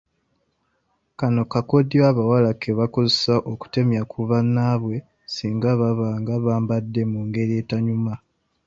Kano 1.19 1.41
kakodyo 1.51 1.99
abawala 2.09 2.51
ke 2.61 2.69
baakozesanga 2.77 3.45
okutemya 3.53 4.01
ku 4.11 4.19
bannaabwe 4.29 4.95
singa 5.33 5.71
baabanga 5.79 6.33
bambadde 6.45 7.01
mu 7.11 7.19
ngeri 7.27 7.53
etanyuma. 7.61 8.13